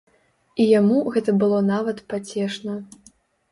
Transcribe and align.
І 0.63 0.65
яму 0.79 0.97
гэта 1.17 1.35
было 1.45 1.61
нават 1.69 2.03
пацешна. 2.17 2.73